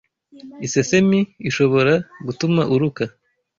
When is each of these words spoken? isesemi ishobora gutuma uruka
isesemi 0.65 1.19
ishobora 1.49 1.93
gutuma 2.25 2.61
uruka 2.73 3.03